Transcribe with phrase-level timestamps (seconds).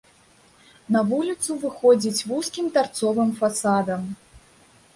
[0.95, 4.09] На вуліцу выходзіць вузкім тарцовым фасадам.